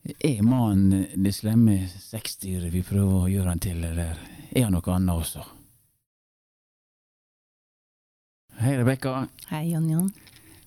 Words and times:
Er 0.00 0.42
mannen 0.42 1.06
det 1.14 1.34
slemme 1.36 1.82
sexdyret 1.92 2.72
vi 2.72 2.80
prøver 2.84 3.26
å 3.26 3.28
gjøre 3.28 3.52
han 3.52 3.60
til, 3.60 3.82
eller 3.84 4.16
er 4.48 4.64
han 4.64 4.72
noe 4.72 4.94
annet 4.94 5.12
også? 5.12 5.42
Hei, 8.60 8.78
Rebekka. 8.80 9.26
Hei, 9.50 9.66
Jon 9.74 9.90
Jon. 9.90 10.08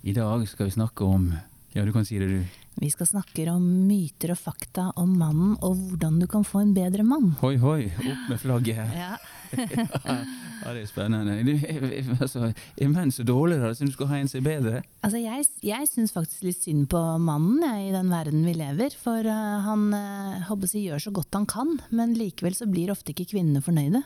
I 0.05 0.13
dag 0.13 0.45
skal 0.49 0.69
vi 0.69 0.75
snakke 0.75 1.07
om 1.07 1.31
Ja, 1.73 1.81
du 1.85 1.89
kan 1.93 2.05
si 2.05 2.19
det, 2.21 2.27
du. 2.29 2.59
Vi 2.77 2.89
skal 2.93 3.09
snakke 3.09 3.47
om 3.49 3.63
myter 3.87 4.35
og 4.35 4.37
fakta 4.37 4.91
om 5.01 5.15
mannen, 5.17 5.55
og 5.65 5.77
hvordan 5.77 6.19
du 6.21 6.27
kan 6.29 6.45
få 6.45 6.61
en 6.61 6.75
bedre 6.77 7.05
mann. 7.05 7.31
Hoi, 7.41 7.55
hoi, 7.57 7.87
opp 7.89 8.27
med 8.29 8.41
flagget. 8.41 8.93
Ja. 8.93 9.15
Ja, 9.53 10.73
det 10.73 10.83
er 10.83 10.89
spennende. 10.89 11.37
Du, 11.45 11.53
altså, 12.23 12.51
er 12.51 13.11
så 13.13 13.25
dårligere 13.27 13.73
Syns 13.75 13.93
du 13.93 13.97
skal 13.97 14.11
ha 14.11 14.19
en 14.19 14.31
som 14.31 14.41
er 14.41 14.47
bedre? 14.47 14.81
Altså, 15.03 15.21
jeg 15.21 15.45
jeg 15.63 15.89
syns 15.91 16.15
faktisk 16.15 16.47
litt 16.47 16.61
synd 16.63 16.87
på 16.91 17.01
mannen 17.21 17.63
jeg, 17.63 17.89
i 17.89 17.95
den 17.95 18.11
verden 18.13 18.43
vi 18.47 18.55
lever. 18.57 18.95
For 18.99 19.27
uh, 19.27 19.61
han 19.67 19.87
uh, 19.93 20.43
håper 20.49 20.71
jeg, 20.71 20.89
gjør 20.89 21.07
så 21.07 21.15
godt 21.15 21.39
han 21.39 21.47
kan, 21.49 21.77
men 21.91 22.17
likevel 22.17 22.57
så 22.57 22.69
blir 22.69 22.93
ofte 22.93 23.13
ikke 23.13 23.31
kvinnene 23.35 23.63
fornøyde. 23.63 24.03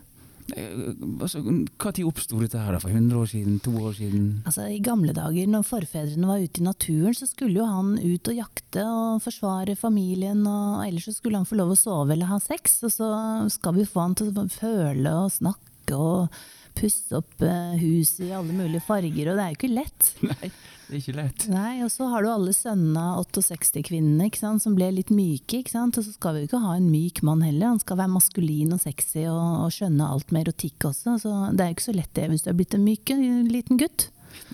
Eh, 0.56 0.94
altså, 1.20 1.42
tid 1.44 2.06
oppsto 2.08 2.40
dette 2.40 2.62
her? 2.62 2.76
da? 2.76 2.80
For 2.80 2.94
100 2.94 3.20
år 3.20 3.30
siden? 3.32 3.60
To 3.66 3.74
år 3.90 3.96
siden? 3.98 4.28
Altså 4.48 4.68
I 4.72 4.80
gamle 4.84 5.16
dager, 5.16 5.50
når 5.52 5.66
forfedrene 5.68 6.30
var 6.30 6.44
ute 6.44 6.62
i 6.62 6.68
naturen, 6.68 7.18
så 7.18 7.28
skulle 7.28 7.60
jo 7.60 7.68
han 7.68 7.96
ut 8.00 8.32
og 8.32 8.40
jakte 8.40 8.86
og 8.88 9.23
forsvare 9.26 9.76
familien. 9.80 10.46
og 10.48 10.86
Ellers 10.88 11.10
så 11.10 11.18
skulle 11.18 11.42
han 11.42 11.50
få 11.50 11.60
lov 11.60 11.76
å 11.76 11.80
sove 11.80 12.16
eller 12.16 12.32
ha 12.32 12.40
sex. 12.44 12.80
Og 12.88 12.94
så 12.94 13.10
skal 13.54 13.80
vi 13.80 13.88
få 13.88 14.06
han 14.06 14.16
til 14.20 14.32
å 14.32 14.48
føle 14.52 15.18
og 15.26 15.34
snakke 15.36 15.98
og 15.98 16.40
pusse 16.77 17.17
opp 17.17 17.41
eh, 17.45 17.76
huset 17.81 18.27
i 18.30 18.34
alle 18.36 18.55
mulige 18.55 18.84
farger. 18.86 19.31
Og 19.31 19.38
det 19.38 19.44
er 19.45 19.54
jo 19.54 19.59
ikke 19.59 19.73
lett. 19.73 20.09
Nei, 20.30 20.49
det 20.88 20.94
er 20.94 21.00
ikke 21.02 21.16
lett. 21.17 21.45
Nei, 21.52 21.72
Og 21.86 21.91
så 21.94 22.09
har 22.12 22.23
du 22.23 22.30
alle 22.31 22.53
sønnene 22.55 23.05
av 23.17 23.26
68-kvinnene 23.27 24.59
som 24.62 24.76
ble 24.77 24.91
litt 25.00 25.13
myke. 25.13 25.62
ikke 25.62 25.76
sant? 25.76 26.00
Og 26.00 26.08
så 26.08 26.13
skal 26.16 26.36
vi 26.36 26.44
jo 26.45 26.52
ikke 26.52 26.63
ha 26.66 26.76
en 26.77 26.91
myk 26.91 27.23
mann 27.27 27.45
heller. 27.45 27.73
Han 27.73 27.81
skal 27.84 28.02
være 28.02 28.16
maskulin 28.16 28.75
og 28.75 28.84
sexy 28.84 29.25
og, 29.25 29.66
og 29.66 29.73
skjønne 29.75 30.11
alt 30.14 30.31
med 30.31 30.47
erotikk 30.47 30.89
også. 30.92 31.17
Så 31.23 31.34
det 31.53 31.64
er 31.66 31.73
jo 31.73 31.80
ikke 31.80 31.89
så 31.89 31.97
lett 31.97 32.14
det 32.17 32.30
hvis 32.31 32.45
du 32.45 32.52
er 32.53 32.59
blitt 32.61 32.78
en 32.78 32.88
myk 32.88 33.17
liten 33.52 33.81
gutt. 33.81 34.09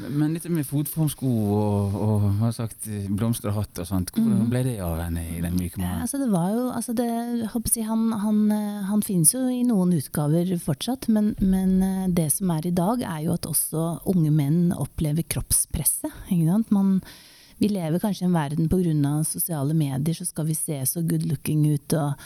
Men 0.09 0.33
dette 0.33 0.49
med 0.49 0.65
fotformsko 0.65 1.29
og, 1.29 1.97
og 1.97 2.23
hva 2.39 2.49
sagt, 2.55 2.87
blomsterhatt 3.13 3.81
og 3.83 3.87
sånt, 3.89 4.13
hvordan 4.15 4.39
mhm. 4.39 4.49
ble 4.51 4.63
det 4.65 4.75
av 4.83 4.97
henne 5.03 5.25
i 5.35 5.41
den 5.43 5.57
myke 5.57 5.81
mannen? 5.81 6.03
Altså 6.05 6.19
det 6.21 6.29
var 6.31 6.49
jo, 6.53 6.63
altså 6.73 6.95
det, 6.97 7.07
jeg, 7.07 7.85
han, 7.89 8.07
han, 8.23 8.39
han, 8.89 9.03
finnes 9.05 9.33
jo 9.35 9.43
i 9.51 9.61
noen 9.67 9.93
utgaver 9.97 10.49
fortsatt, 10.61 11.09
men, 11.13 11.33
men, 11.41 11.75
eh, 11.85 12.07
det 12.13 12.29
som 12.37 12.51
er 12.55 12.69
i 12.69 12.73
dag, 12.75 13.03
er 13.05 13.27
jo 13.27 13.35
at 13.37 13.49
også 13.49 13.85
unge 14.09 14.33
menn 14.33 14.73
opplever 14.73 15.25
kroppspresset. 15.35 16.31
Man, 16.73 16.95
vi 17.61 17.69
lever 17.71 18.01
kanskje 18.01 18.25
i 18.25 18.29
en 18.31 18.37
verden 18.37 18.71
pga. 18.71 19.13
sosiale 19.27 19.77
medier, 19.77 20.15
så 20.17 20.25
skal 20.25 20.49
vi 20.49 20.57
se 20.57 20.79
så 20.85 21.01
good 21.01 21.27
looking 21.29 21.67
ut. 21.69 21.93
og 21.93 22.17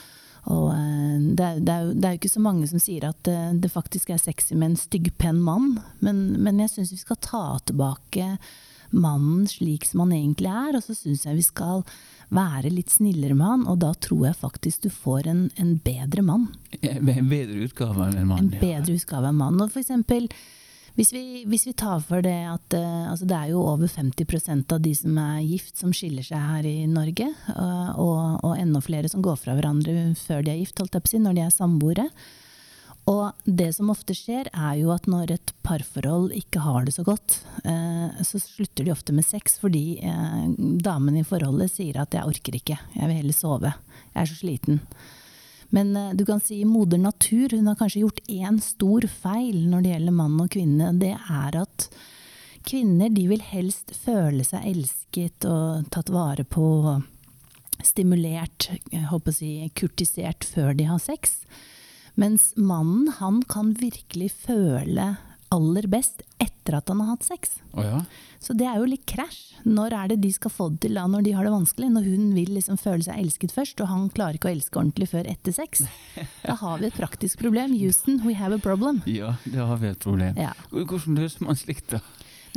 og 0.46 0.70
eh, 0.74 1.18
det 1.38 1.44
er, 1.44 1.60
det, 1.60 1.74
er 1.74 1.84
jo, 1.86 1.92
det 1.94 2.06
er, 2.06 2.16
jo, 2.16 2.22
ikke 2.22 2.36
så 2.36 2.44
mange 2.44 2.70
som 2.70 2.82
sier 2.82 3.10
at 3.10 3.20
det, 3.28 3.36
eh, 3.36 3.58
det 3.64 3.74
faktisk 3.74 4.14
er 4.14 4.22
sexy 4.22 4.56
med 4.56 4.72
en 4.72 4.80
styggpenn 4.80 5.42
mann, 5.44 5.78
men, 6.00 6.24
men 6.44 6.64
jeg 6.64 6.76
syns 6.76 6.94
vi 6.96 7.02
skal 7.02 7.22
ta 7.24 7.46
tilbake 7.68 8.38
mannen 8.90 9.48
slik 9.52 9.86
som 9.86 10.06
han 10.06 10.14
egentlig 10.16 10.52
er, 10.52 10.78
og 10.78 10.84
så 10.86 10.96
syns 10.96 11.26
jeg 11.28 11.40
vi 11.40 11.46
skal 11.46 11.84
være 12.34 12.72
litt 12.72 12.92
snillere 12.92 13.36
med 13.36 13.48
han, 13.48 13.66
og 13.72 13.82
da 13.84 13.94
tror 14.04 14.30
jeg 14.30 14.40
faktisk 14.40 14.88
du 14.88 14.92
får 14.94 15.28
en, 15.32 15.42
en 15.60 15.76
bedre 15.84 16.24
mann. 16.24 16.48
En 16.82 17.30
bedre 17.30 17.68
utgave 17.68 18.04
av 18.04 18.16
en 18.16 18.30
mann? 18.30 18.46
En 18.46 18.62
bedre 18.62 18.96
utgave 18.96 19.26
av 19.26 19.34
en 19.34 19.42
mann. 19.42 19.60
Og 19.64 19.72
for 19.74 19.84
eksempel 19.84 20.28
hvis 20.98 21.12
vi, 21.14 21.44
hvis 21.46 21.68
vi, 21.68 21.76
tar 21.78 22.00
for 22.02 22.24
det 22.26 22.40
at 22.50 22.74
uh, 22.74 23.12
altså 23.12 23.28
det 23.30 23.38
er 23.38 23.52
jo 23.52 23.62
over 23.70 23.86
50% 23.86 24.74
av 24.74 24.82
de 24.82 24.94
som 24.98 25.20
er 25.22 25.44
gift, 25.46 25.76
som 25.78 25.94
skiller 25.94 26.26
seg 26.26 26.42
her 26.42 26.66
i 26.66 26.88
Norge. 26.90 27.28
Uh, 27.52 27.92
og, 28.02 28.18
og, 28.42 28.56
enda 28.58 28.82
flere 28.82 29.12
som 29.12 29.22
går 29.22 29.38
fra 29.38 29.54
hverandre 29.54 30.16
før 30.18 30.42
de 30.42 30.56
er 30.56 30.64
gift, 30.64 30.82
holdt 30.82 30.98
jeg 30.98 31.06
på 31.06 31.12
å 31.12 31.14
si, 31.14 31.22
når 31.22 31.38
de 31.38 31.44
er 31.46 31.54
samboere. 31.54 32.08
Og 33.08 33.46
det 33.46 33.70
som 33.78 33.92
ofte 33.94 34.16
skjer, 34.18 34.50
er 34.50 34.80
jo 34.82 34.90
at 34.96 35.06
når 35.08 35.36
et 35.38 35.54
parforhold 35.64 36.34
ikke 36.36 36.66
har 36.66 36.90
det 36.90 36.96
så 36.98 37.06
godt, 37.06 37.38
uh, 37.62 38.18
så 38.26 38.42
slutter 38.42 38.90
de 38.90 38.96
ofte 38.96 39.14
med 39.14 39.28
sex 39.28 39.62
fordi 39.62 40.02
damen 40.82 41.22
i 41.22 41.28
forholdet 41.28 41.78
sier 41.78 42.02
at 42.02 42.18
'jeg 42.18 42.26
orker 42.26 42.58
ikke, 42.58 42.82
jeg 42.98 43.06
vil 43.06 43.22
heller 43.22 43.38
sove', 43.38 43.78
jeg 43.78 44.22
er 44.26 44.34
så 44.34 44.42
sliten'. 44.42 44.82
Men 45.70 45.96
eh, 45.98 46.14
du 46.14 46.26
kan 46.26 46.40
si 46.44 46.62
moder 46.66 47.02
natur, 47.02 47.50
hun 47.52 47.68
har 47.68 47.80
kanskje 47.80 48.04
gjort 48.06 48.24
én 48.32 48.62
stor 48.64 49.08
feil 49.12 49.68
når 49.68 49.84
det 49.84 49.94
gjelder 49.96 50.18
mann 50.20 50.40
og 50.44 50.52
kvinne. 50.54 50.94
Det 51.02 51.14
er 51.18 51.60
at 51.64 51.90
kvinner 52.68 53.12
de 53.14 53.28
vil 53.30 53.44
helst 53.44 53.94
føle 53.96 54.44
seg 54.48 54.66
elsket 54.68 55.48
og 55.48 55.88
tatt 55.94 56.12
vare 56.12 56.44
på, 56.44 56.68
stimulert, 57.86 58.70
håper 59.12 59.32
å 59.32 59.38
si, 59.38 59.52
kurtisert 59.78 60.48
før 60.48 60.74
de 60.76 60.88
har 60.90 61.00
sex. 61.04 61.40
Mens 62.18 62.50
mannen, 62.58 63.12
han 63.20 63.44
kan 63.46 63.76
virkelig 63.78 64.32
føle 64.48 65.12
aller 65.54 65.88
best 65.92 66.24
etter 66.42 66.78
at 66.78 66.90
han 66.92 67.02
har 67.04 67.14
hatt 67.14 67.28
sex. 67.28 67.58
Oh, 67.72 67.84
ja. 67.86 68.02
Så 68.44 68.54
det 68.58 68.68
er 68.70 68.78
jo 68.82 68.90
litt 68.90 69.06
krasj. 69.10 69.58
Når 69.68 69.96
er 69.96 70.12
det 70.12 70.20
de 70.24 70.32
skal 70.36 70.54
få 70.54 70.70
det 70.74 70.86
til 70.86 71.00
da, 71.00 71.08
når 71.10 71.26
de 71.26 71.34
har 71.36 71.48
det 71.48 71.54
vanskelig? 71.54 71.90
Når 71.96 72.06
hun 72.08 72.28
vil 72.36 72.54
liksom 72.58 72.80
føle 72.80 73.04
seg 73.06 73.20
elsket 73.20 73.56
først, 73.56 73.82
og 73.84 73.92
han 73.92 74.06
klarer 74.14 74.38
ikke 74.40 74.52
å 74.52 74.54
elske 74.56 74.80
ordentlig 74.80 75.10
før 75.14 75.30
etter 75.32 75.56
sex. 75.56 75.88
Da 76.48 76.56
har 76.62 76.80
vi 76.80 76.88
et 76.88 76.96
praktisk 76.96 77.42
problem. 77.42 77.74
Houston, 77.82 78.22
we 78.24 78.36
have 78.38 78.56
a 78.56 78.62
problem. 78.62 79.02
Ja, 79.10 79.36
da 79.52 79.68
har 79.72 79.82
vi 79.82 79.92
et 79.92 80.00
problem. 80.04 80.38
Ja. 80.40 80.54
Hvordan 80.72 81.20
løser 81.20 81.44
man 81.44 81.60
slikt, 81.60 81.92
da? 81.96 82.04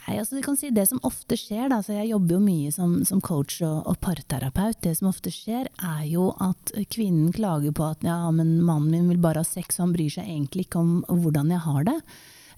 Nei, 0.07 0.17
altså 0.21 0.39
du 0.39 0.43
kan 0.45 0.57
si 0.57 0.71
Det 0.72 0.87
som 0.89 1.01
ofte 1.07 1.37
skjer, 1.39 1.69
da, 1.72 1.81
så 1.84 1.97
jeg 1.97 2.11
jobber 2.12 2.37
jo 2.37 2.41
mye 2.45 2.72
som, 2.75 3.01
som 3.09 3.21
coach 3.25 3.61
og, 3.67 3.83
og, 3.84 3.99
parterapeut. 4.03 4.81
Det 4.84 4.95
som 4.99 5.11
ofte 5.11 5.33
skjer, 5.34 5.69
er 5.77 6.05
jo 6.09 6.31
at 6.41 6.72
kvinnen 6.93 7.33
klager 7.37 7.75
på 7.77 7.89
at 7.91 8.05
ja, 8.07 8.22
men 8.34 8.59
mannen 8.65 8.91
min 8.95 9.11
vil 9.12 9.22
bare 9.22 9.45
ha 9.45 9.47
sex, 9.47 9.78
og 9.78 9.89
han 9.89 9.97
bryr 9.97 10.15
seg 10.15 10.28
egentlig 10.28 10.69
ikke 10.69 10.84
om 10.84 10.95
hvordan 11.09 11.53
jeg 11.53 11.65
har 11.67 11.89
det. 11.91 11.99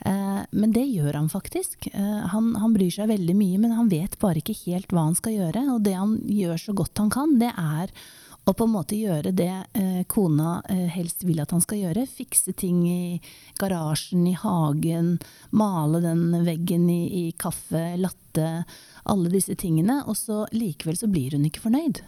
Eh, 0.04 0.40
men 0.50 0.72
det 0.72 0.84
gjør 0.84 1.14
han 1.14 1.28
faktisk. 1.28 1.86
Eh, 1.92 2.18
han, 2.32 2.54
han, 2.56 2.74
bryr 2.74 2.90
seg 2.90 3.10
veldig 3.12 3.36
mye, 3.38 3.60
men 3.62 3.76
han 3.76 3.90
vet 3.92 4.18
bare 4.22 4.42
ikke 4.42 4.58
helt 4.64 4.92
hva 4.92 5.06
han 5.08 5.18
skal 5.18 5.36
gjøre. 5.36 5.64
Og 5.74 5.86
det 5.86 5.94
han 5.98 6.18
gjør 6.26 6.58
så 6.60 6.74
godt 6.76 7.02
han 7.02 7.12
kan, 7.12 7.38
det 7.42 7.52
er 7.52 7.94
å 8.42 8.54
på 8.58 8.66
en 8.66 8.72
måte 8.74 8.98
gjøre 8.98 9.30
det 9.38 9.52
eh, 9.78 10.00
kona 10.10 10.56
helst 10.90 11.22
vil 11.22 11.38
at 11.44 11.52
han 11.54 11.62
skal 11.62 11.84
gjøre. 11.84 12.08
Fikse 12.10 12.54
ting 12.58 12.80
i 12.90 13.20
garasjen, 13.60 14.26
i 14.26 14.34
hagen, 14.34 15.14
male 15.54 16.02
den 16.02 16.24
veggen 16.46 16.88
i, 16.90 17.02
i 17.20 17.24
kaffe, 17.38 17.92
latte, 18.02 18.64
alle 19.06 19.30
disse 19.30 19.54
tingene. 19.54 20.00
Og 20.10 20.19
så 20.19 20.42
likevel 20.50 20.98
så 20.98 21.10
blir 21.10 21.38
hun 21.38 21.46
ikke 21.46 21.62
fornøyd. 21.69 22.02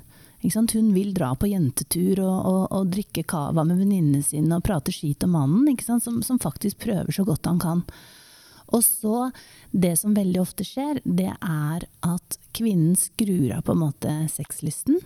Hun 0.45 0.93
vil 0.93 1.15
dra 1.17 1.31
på 1.35 1.49
jentetur 1.49 2.21
og, 2.21 2.39
og, 2.45 2.65
og 2.77 2.91
drikke 2.93 3.25
cava 3.25 3.65
med 3.65 3.79
venninnene 3.81 4.21
sine 4.23 4.59
og 4.59 4.65
prate 4.67 4.93
skit 4.93 5.25
om 5.25 5.33
mannen, 5.39 5.79
som, 5.81 6.21
som, 6.23 6.39
faktisk 6.39 6.85
prøver 6.85 7.13
så 7.17 7.25
godt 7.25 7.49
han 7.49 7.61
kan. 7.63 7.81
Og 8.75 8.85
så, 8.85 9.31
det 9.73 9.95
som 10.01 10.17
veldig 10.17 10.41
ofte 10.43 10.67
skjer, 10.67 11.01
det 11.05 11.31
er 11.33 11.87
at 12.05 12.39
kvinnen 12.57 12.97
skrur 12.99 13.55
av 13.57 13.65
på 13.65 13.73
en 13.73 13.83
måte 13.87 14.13
sexlysten. 14.33 15.01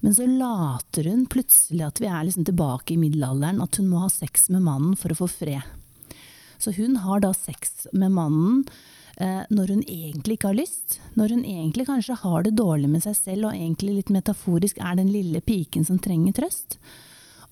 Men 0.00 0.16
så 0.16 0.24
later 0.24 1.10
hun 1.12 1.26
plutselig 1.28 1.84
at 1.84 2.00
vi 2.00 2.08
er 2.08 2.24
liksom 2.24 2.46
tilbake 2.48 2.94
i 2.94 3.00
middelalderen, 3.00 3.60
at 3.60 3.76
hun 3.76 3.90
må 3.90 4.06
ha 4.06 4.08
sex 4.12 4.48
med 4.48 4.64
mannen 4.64 4.96
for 4.96 5.12
å 5.12 5.18
få 5.18 5.28
fred. 5.28 5.60
Så 6.60 6.72
hun 6.76 6.96
har 7.04 7.20
da 7.20 7.34
sex 7.36 7.86
med 7.92 8.16
mannen 8.16 8.64
når 9.18 9.74
hun 9.74 9.80
egentlig 9.84 10.38
ikke 10.38 10.48
har 10.48 10.56
lyst. 10.56 10.98
Når 11.18 11.34
hun 11.34 11.42
egentlig 11.44 11.84
kanskje 11.88 12.14
har 12.22 12.44
det 12.46 12.54
dårlig 12.56 12.88
med 12.88 13.02
seg 13.04 13.16
selv 13.18 13.48
og 13.50 13.56
egentlig 13.56 13.96
litt 13.98 14.12
metaforisk 14.14 14.78
er 14.80 14.96
den 14.96 15.10
lille 15.12 15.42
piken 15.44 15.84
som 15.84 15.98
trenger 16.00 16.38
trøst. 16.38 16.78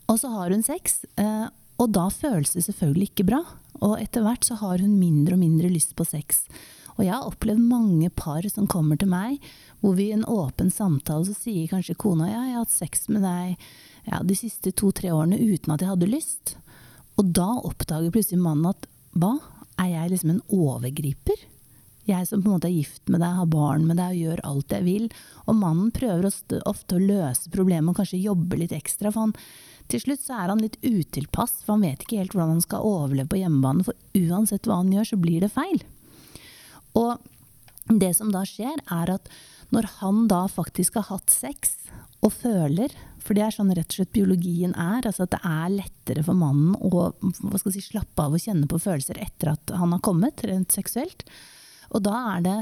Og 0.09 0.21
så 0.21 0.31
har 0.33 0.51
hun 0.55 0.65
sex, 0.65 1.03
eh, 1.21 1.47
og 1.79 1.93
da 1.93 2.09
føles 2.11 2.55
det 2.57 2.65
selvfølgelig 2.65 3.11
ikke 3.11 3.29
bra. 3.29 3.43
Og 3.85 3.99
etter 4.01 4.25
hvert 4.25 4.47
så 4.47 4.57
har 4.63 4.81
hun 4.83 4.97
mindre 4.99 5.37
og 5.37 5.43
mindre 5.43 5.71
lyst 5.71 5.95
på 5.99 6.07
sex. 6.09 6.47
Og 6.97 7.05
jeg 7.05 7.13
har 7.15 7.29
opplevd 7.29 7.61
mange 7.63 8.09
par 8.11 8.47
som 8.51 8.67
kommer 8.67 8.99
til 8.99 9.11
meg, 9.13 9.37
hvor 9.81 9.95
vi 9.95 10.09
i 10.09 10.17
en 10.17 10.27
åpen 10.27 10.73
samtale 10.75 11.29
så 11.29 11.37
sier 11.37 11.69
kanskje 11.71 11.99
kona 12.01 12.27
ja, 12.27 12.41
jeg 12.49 12.57
har 12.57 12.65
hatt 12.65 12.75
sex 12.75 13.07
med 13.13 13.23
deg 13.23 13.69
ja, 14.09 14.23
de 14.27 14.35
siste 14.35 14.73
to-tre 14.75 15.13
årene 15.15 15.39
uten 15.39 15.75
at 15.75 15.85
jeg 15.85 15.93
hadde 15.93 16.11
lyst. 16.11 16.57
Og 17.21 17.31
da 17.37 17.53
oppdager 17.61 18.11
plutselig 18.15 18.41
mannen 18.43 18.73
at 18.73 18.89
hva, 19.19 19.37
er 19.79 19.93
jeg 19.93 20.11
liksom 20.11 20.33
en 20.33 20.43
overgriper? 20.51 21.45
Jeg 22.09 22.25
som 22.29 22.41
på 22.41 22.49
en 22.49 22.57
måte 22.57 22.71
er 22.71 22.79
gift 22.79 23.11
med 23.13 23.21
deg, 23.21 23.35
har 23.37 23.49
barn 23.53 23.85
med 23.85 23.99
deg 24.01 24.15
og 24.15 24.23
gjør 24.23 24.45
alt 24.49 24.73
jeg 24.73 24.87
vil. 24.87 25.09
Og 25.45 25.59
mannen 25.59 25.91
prøver 25.93 26.29
ofte 26.29 26.97
å 26.97 27.03
løse 27.03 27.53
problemet 27.53 27.93
og 27.93 28.01
kanskje 28.01 28.23
jobbe 28.23 28.61
litt 28.63 28.73
ekstra. 28.73 29.13
For 29.13 29.27
han, 29.27 29.35
til 29.93 30.03
slutt 30.07 30.25
så 30.25 30.39
er 30.39 30.53
han 30.55 30.63
litt 30.65 30.79
utilpass, 30.81 31.59
for 31.65 31.77
han 31.77 31.85
vet 31.85 32.05
ikke 32.05 32.23
helt 32.23 32.37
hvordan 32.37 32.57
han 32.57 32.65
skal 32.65 32.87
overleve 32.89 33.33
på 33.35 33.43
hjemmebane. 33.43 33.85
For 33.85 34.25
uansett 34.25 34.69
hva 34.69 34.81
han 34.81 34.95
gjør, 34.95 35.11
så 35.11 35.21
blir 35.21 35.45
det 35.45 35.53
feil. 35.53 35.83
Og 36.97 37.21
det 38.01 38.15
som 38.17 38.33
da 38.33 38.45
skjer, 38.49 38.81
er 38.89 39.15
at 39.19 39.29
når 39.75 39.91
han 39.99 40.25
da 40.33 40.47
faktisk 40.49 40.97
har 40.97 41.11
hatt 41.11 41.33
sex 41.33 41.77
og 42.25 42.33
føler 42.35 42.93
For 43.23 43.37
det 43.37 43.43
er 43.45 43.53
sånn 43.53 43.75
rett 43.77 43.91
og 43.93 43.99
slett 43.99 44.15
biologien 44.17 44.73
er. 44.73 45.05
altså 45.05 45.27
At 45.27 45.35
det 45.35 45.41
er 45.45 45.75
lettere 45.75 46.23
for 46.25 46.39
mannen 46.39 46.73
å 46.81 47.11
si, 47.69 47.83
slappe 47.85 48.25
av 48.25 48.33
og 48.33 48.41
kjenne 48.41 48.65
på 48.71 48.81
følelser 48.81 49.21
etter 49.21 49.53
at 49.53 49.73
han 49.77 49.93
har 49.93 50.01
kommet, 50.01 50.41
rent 50.49 50.73
seksuelt. 50.73 51.27
Og 51.95 52.05
da 52.05 52.17
er 52.37 52.45
det 52.45 52.59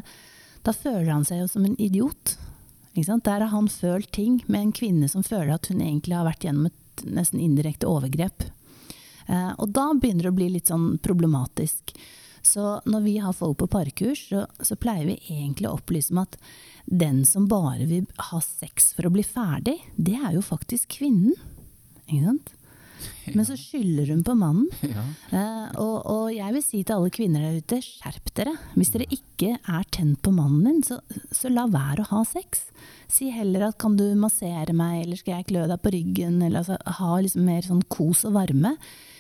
Da 0.67 0.73
føler 0.75 1.12
han 1.12 1.25
seg 1.25 1.44
jo 1.44 1.46
som 1.46 1.64
en 1.64 1.76
idiot. 1.78 2.37
Der 2.96 3.40
har 3.40 3.52
han 3.52 3.69
følt 3.69 4.11
ting 4.12 4.40
med 4.49 4.61
en 4.61 4.73
kvinne 4.73 5.08
som 5.08 5.23
føler 5.23 5.55
at 5.55 5.69
hun 5.70 5.82
egentlig 5.84 6.17
har 6.17 6.26
vært 6.26 6.43
gjennom 6.43 6.67
et 6.70 7.05
nesten 7.05 7.38
indirekte 7.44 7.87
overgrep. 7.87 8.49
Eh, 9.28 9.52
og 9.58 9.69
da 9.76 9.93
begynner 9.94 10.26
det 10.26 10.32
å 10.32 10.38
bli 10.38 10.49
litt 10.55 10.73
sånn 10.73 10.96
problematisk. 11.05 11.93
Så 12.46 12.81
når 12.87 13.05
vi 13.05 13.17
har 13.19 13.34
folk 13.37 13.58
på 13.58 13.69
parkurs, 13.70 14.25
så, 14.31 14.46
så 14.58 14.78
pleier 14.78 15.06
vi 15.08 15.19
egentlig 15.34 15.69
å 15.69 15.76
opplyse 15.76 16.14
om 16.14 16.23
at 16.23 16.38
den 16.87 17.25
som 17.26 17.49
bare 17.50 17.87
vil 17.90 18.06
ha 18.31 18.40
sex 18.43 18.93
for 18.96 19.08
å 19.08 19.12
bli 19.14 19.25
ferdig, 19.26 19.76
det 19.96 20.14
er 20.19 20.37
jo 20.37 20.44
faktisk 20.46 20.99
kvinnen. 21.00 21.34
Ikke 22.06 22.23
sant? 22.28 22.55
Men 23.36 23.46
så 23.48 23.56
skylder 23.58 24.12
hun 24.12 24.24
på 24.26 24.36
mannen. 24.38 24.68
Ja. 24.96 25.02
Eh, 25.34 25.64
og, 25.82 25.96
og 26.08 26.28
jeg 26.32 26.54
vil 26.54 26.62
si 26.64 26.80
til 26.86 26.94
alle 26.94 27.10
kvinner 27.12 27.42
der 27.42 27.58
ute, 27.58 27.80
skjerp 27.82 28.30
dere. 28.38 28.52
Hvis 28.76 28.92
dere 28.94 29.08
ikke 29.12 29.56
er 29.58 29.88
tent 29.92 30.20
på 30.24 30.32
mannen 30.32 30.62
din, 30.68 30.84
så, 30.86 31.00
så 31.34 31.50
la 31.52 31.66
være 31.68 32.04
å 32.04 32.10
ha 32.12 32.22
sex. 32.28 32.68
Si 33.12 33.28
heller 33.34 33.66
at 33.68 33.78
kan 33.82 33.98
du 33.98 34.06
massere 34.18 34.72
meg, 34.76 35.02
eller 35.02 35.20
skal 35.20 35.40
jeg 35.40 35.50
klø 35.50 35.66
deg 35.68 35.82
på 35.82 35.92
ryggen, 35.94 36.38
eller 36.38 36.62
altså, 36.62 36.78
ha 37.00 37.18
liksom 37.18 37.44
mer 37.50 37.66
sånn 37.66 37.84
kos 37.92 38.24
og 38.28 38.38
varme. 38.38 38.76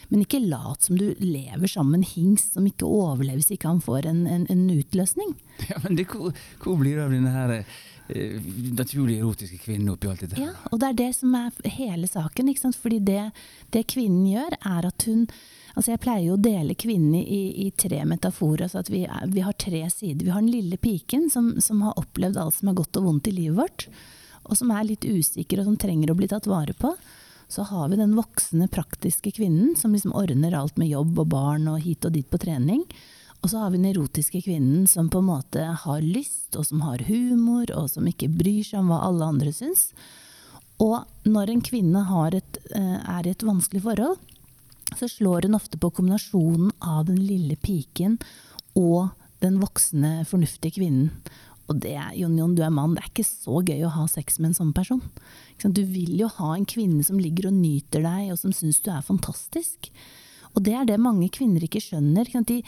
Men 0.08 0.22
ikke 0.22 0.42
lat 0.44 0.86
som 0.86 0.98
du 0.98 1.08
lever 1.18 1.66
sammen 1.70 1.96
med 1.96 2.04
en 2.04 2.12
hingst 2.12 2.54
som 2.54 2.66
ikke 2.68 2.86
overlever 2.86 3.40
hvis 3.40 3.56
ikke 3.56 3.72
han 3.72 3.82
får 3.82 4.06
en, 4.10 4.22
en, 4.30 4.46
en 4.52 4.64
utløsning. 4.70 5.34
Ja, 5.70 5.80
men 5.82 5.98
det, 5.98 6.06
hvor, 6.12 6.30
hvor 6.62 6.78
blir 6.80 6.98
det 6.98 7.06
av 7.08 7.14
denne 7.14 7.34
her 7.34 7.54
eh, 7.58 7.76
naturlig 8.08 9.18
erotiske 9.18 9.58
kvinnen 9.64 9.90
oppi 9.92 10.08
alt 10.10 10.24
dette? 10.24 10.40
Ja, 10.40 10.54
og 10.70 10.80
det 10.80 10.88
er 10.92 10.98
det 11.00 11.10
som 11.18 11.34
er 11.34 11.76
hele 11.76 12.08
saken. 12.10 12.50
Ikke 12.52 12.66
sant? 12.66 12.78
Fordi 12.80 13.00
det, 13.02 13.30
det 13.74 13.86
kvinnen 13.92 14.26
gjør, 14.30 14.58
er 14.62 14.90
at 14.92 15.08
hun 15.10 15.28
Altså 15.76 15.90
jeg 15.92 16.00
pleier 16.00 16.22
jo 16.24 16.36
å 16.38 16.40
dele 16.40 16.72
kvinnen 16.72 17.18
i, 17.20 17.66
i 17.66 17.70
tre 17.76 17.98
metaforer. 18.08 18.62
Altså 18.64 18.80
at 18.80 18.88
vi, 18.88 19.02
er, 19.04 19.26
vi, 19.28 19.42
har 19.44 19.52
tre 19.60 19.82
sider. 19.92 20.24
Vi 20.24 20.32
har 20.32 20.40
den 20.40 20.48
lille 20.48 20.78
piken 20.80 21.26
som, 21.28 21.50
som 21.60 21.82
har 21.84 21.98
opplevd 22.00 22.38
alt 22.40 22.56
som 22.56 22.70
er 22.72 22.78
godt 22.78 22.96
og 22.96 23.04
vondt 23.10 23.28
i 23.28 23.34
livet 23.36 23.58
vårt. 23.58 23.84
Og 24.48 24.56
som 24.56 24.72
er 24.72 24.86
litt 24.88 25.04
usikker 25.04 25.60
og 25.60 25.68
som 25.68 25.76
trenger 25.76 26.14
å 26.14 26.16
bli 26.16 26.30
tatt 26.32 26.48
vare 26.48 26.72
på. 26.80 26.94
Så 27.52 27.66
har 27.68 27.90
vi 27.92 28.00
den 28.00 28.16
voksne, 28.16 28.70
praktiske 28.72 29.34
kvinnen 29.36 29.76
som 29.76 29.92
liksom 29.92 30.16
ordner 30.16 30.56
alt 30.56 30.80
med 30.80 30.88
jobb 30.94 31.20
og 31.26 31.28
barn 31.36 31.68
og 31.68 31.84
hit 31.84 32.08
og 32.08 32.16
dit 32.16 32.26
på 32.30 32.40
trening. 32.40 32.86
Og 33.42 33.50
så 33.50 33.60
har 33.62 33.70
vi 33.70 33.78
den 33.78 33.90
erotiske 33.92 34.40
kvinnen 34.42 34.86
som 34.90 35.10
på 35.12 35.20
en 35.22 35.28
måte 35.28 35.62
har 35.82 36.04
lyst, 36.04 36.56
og 36.56 36.66
som 36.66 36.82
har 36.86 37.04
humor, 37.06 37.70
og 37.76 37.90
som 37.92 38.06
ikke 38.08 38.30
bryr 38.32 38.64
seg 38.66 38.80
om 38.80 38.90
hva 38.90 39.02
alle 39.06 39.28
andre 39.34 39.52
syns. 39.54 39.90
Og 40.82 41.04
når 41.24 41.52
en 41.52 41.62
kvinne 41.64 42.02
et, 42.34 42.58
eh, 42.74 42.98
er 43.00 43.26
i 43.26 43.30
et 43.30 43.46
vanskelig 43.46 43.82
forhold, 43.82 44.18
så 44.94 45.08
slår 45.08 45.46
hun 45.46 45.54
ofte 45.54 45.78
på 45.78 45.90
kombinasjonen 45.90 46.70
av 46.80 47.06
den 47.06 47.16
lille 47.16 47.56
piken 47.56 48.18
og 48.76 49.10
den 49.40 49.58
voksne, 49.60 50.24
fornuftige 50.26 50.76
kvinnen. 50.78 51.10
Og 51.66 51.80
det 51.82 51.98
Jon 52.14 52.36
Jon, 52.38 52.54
du 52.54 52.62
er 52.62 52.70
mann, 52.70 52.94
det 52.94 53.02
er 53.02 53.10
ikke 53.10 53.26
så 53.26 53.62
gøy 53.66 53.82
å 53.86 53.94
ha 53.96 54.06
sex 54.06 54.38
med 54.38 54.52
en 54.52 54.60
sånn 54.60 54.74
person. 54.76 55.02
Du 55.58 55.82
vil 55.82 56.14
jo 56.20 56.28
ha 56.38 56.54
en 56.54 56.68
kvinne 56.68 57.02
som 57.04 57.18
ligger 57.18 57.48
og 57.50 57.58
nyter 57.58 58.04
deg, 58.06 58.30
og 58.30 58.38
som 58.38 58.54
syns 58.54 58.78
du 58.84 58.92
er 58.94 59.02
fantastisk. 59.02 59.90
Og 60.54 60.62
det 60.62 60.76
er 60.78 60.86
det 60.86 61.00
mange 61.02 61.28
kvinner 61.34 61.64
ikke 61.66 61.82
skjønner. 61.82 62.30
De, 62.46 62.60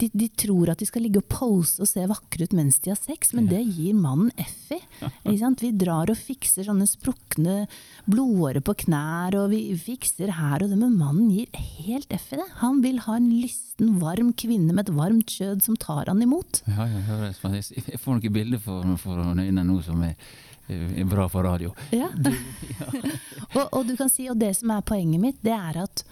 de, 0.00 0.08
de, 0.12 0.28
tror 0.28 0.70
at 0.72 0.80
de 0.80 0.88
skal 0.88 1.04
ligge 1.06 1.20
og 1.22 1.28
pose 1.30 1.80
og 1.82 1.88
se 1.88 2.04
vakre 2.08 2.46
ut 2.46 2.56
mens 2.56 2.78
de 2.84 2.92
har 2.92 2.98
sex, 3.00 3.32
men 3.36 3.48
det 3.50 3.62
gir 3.64 3.96
mannen 3.96 4.32
F 4.36 4.72
i. 4.76 4.80
Vi 5.26 5.70
drar 5.78 6.10
og 6.12 6.18
fikser 6.18 6.66
sånne 6.66 6.88
sprukne 6.88 7.64
blodårer 8.06 8.62
på 8.64 8.76
knær, 8.84 9.36
og 9.40 9.50
vi 9.54 9.60
fikser 9.80 10.34
her 10.36 10.64
og 10.64 10.72
det, 10.72 10.78
men 10.80 10.98
mannen 10.98 11.30
gir 11.32 11.48
helt 11.86 12.12
F 12.12 12.32
i 12.34 12.40
det. 12.40 12.48
Han 12.62 12.82
vil 12.84 13.00
ha 13.06 13.16
en 13.18 13.30
lysten, 13.32 13.96
varm 14.02 14.32
kvinne 14.36 14.74
med 14.76 14.86
et 14.86 14.96
varmt 14.96 15.32
kjød 15.32 15.64
som 15.64 15.78
tar 15.80 16.10
han 16.12 16.22
imot. 16.24 16.62
Ja, 16.68 16.88
ja, 16.90 17.20
jeg 17.26 18.00
får 18.02 18.18
noen 18.18 18.36
bilder 18.36 18.62
for, 18.62 18.96
for 19.00 19.24
øynene 19.32 19.64
nå 19.66 19.80
som 19.86 20.04
er 20.06 20.16
bra 21.08 21.28
for 21.32 21.46
radio. 21.46 21.74
Ja. 21.94 22.10
Ja. 22.76 23.62
og, 23.62 23.68
og, 23.72 23.82
du 23.88 23.94
kan 23.96 24.10
si, 24.12 24.26
og 24.28 24.36
det 24.40 24.50
som 24.58 24.72
er 24.74 24.82
poenget 24.84 25.22
mitt, 25.22 25.36
det 25.44 25.54
er 25.54 25.78
at 25.86 26.02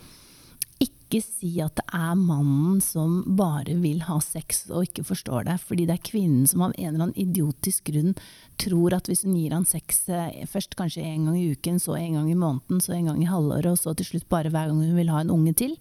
ikke 1.14 1.26
si 1.26 1.50
at 1.62 1.76
det 1.78 1.84
er 1.94 2.14
mannen 2.18 2.80
som 2.82 3.20
bare 3.38 3.76
vil 3.78 4.02
ha 4.08 4.16
sex 4.24 4.64
og 4.70 4.88
ikke 4.88 5.04
forstår 5.06 5.46
det. 5.48 5.58
Fordi 5.62 5.86
det 5.88 5.96
er 5.96 6.08
kvinnen 6.10 6.48
som 6.50 6.64
av 6.66 6.74
en 6.74 6.88
eller 6.90 7.06
annen 7.06 7.20
idiotisk 7.20 7.90
grunn 7.92 8.16
tror 8.60 8.96
at 8.96 9.10
hvis 9.10 9.24
hun 9.26 9.36
gir 9.38 9.54
han 9.54 9.68
sex 9.68 10.04
eh, 10.10 10.42
først 10.50 10.76
kanskje 10.78 11.04
en 11.06 11.28
gang 11.28 11.38
i 11.38 11.52
uken, 11.54 11.78
så 11.82 11.96
en 11.98 12.18
gang 12.18 12.32
i 12.32 12.38
måneden, 12.38 12.82
så 12.82 12.96
en 12.96 13.12
gang 13.12 13.22
i 13.22 13.30
halvåret, 13.30 13.70
og 13.72 13.80
så 13.80 13.94
til 13.98 14.10
slutt 14.12 14.28
bare 14.32 14.52
hver 14.52 14.70
gang 14.70 14.82
hun 14.82 14.98
vil 14.98 15.12
ha 15.14 15.22
en 15.22 15.32
unge 15.34 15.54
til. 15.64 15.76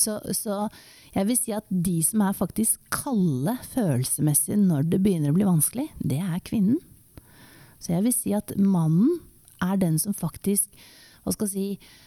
Så, 0.00 0.18
så 0.36 0.68
jeg 1.14 1.26
vil 1.28 1.38
si 1.38 1.54
at 1.56 1.66
de 1.68 1.98
som 2.06 2.22
er 2.24 2.38
faktisk 2.38 2.80
kalde 2.94 3.56
følelsesmessig 3.72 4.56
når 4.62 4.86
det 4.92 5.02
begynner 5.04 5.34
å 5.34 5.36
bli 5.36 5.48
vanskelig, 5.48 5.90
det 5.98 6.22
er 6.22 6.46
kvinnen. 6.46 6.78
Så 7.80 7.94
jeg 7.94 8.06
vil 8.06 8.14
si 8.14 8.32
at 8.36 8.54
mannen 8.56 9.18
er 9.64 9.80
den 9.80 9.98
som 10.00 10.16
faktisk 10.16 10.68
hva 11.24 11.34
skal 11.34 11.50
si, 11.50 11.66